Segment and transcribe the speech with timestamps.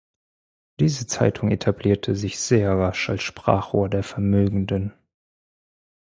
[0.79, 4.93] Diese Zeitung etablierte sich sehr rasch als Sprachrohr der Vermögenden.